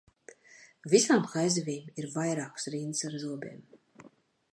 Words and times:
Visām 0.93 1.27
haizivīm 1.33 2.01
ir 2.03 2.07
vairākas 2.15 2.65
rindas 2.77 3.07
ar 3.11 3.19
zobiem. 3.25 3.61